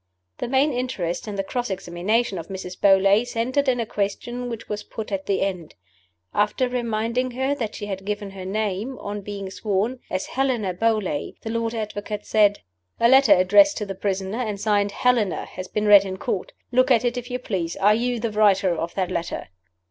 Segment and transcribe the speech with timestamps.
[0.39, 2.75] The main interest in the cross examination of Mrs.
[2.75, 5.75] Beauly centered in a question which was put at the end.
[6.33, 11.35] After reminding her that she had given her name, on being sworn, as "Helena Beauly,"
[11.41, 12.61] the Lord Advocate said:
[12.99, 16.51] "A letter addressed to the prisoner, and signed 'Helena,' has been read in Court.
[16.71, 17.75] Look at it, if you please.
[17.75, 19.49] Are you the writer of that letter?"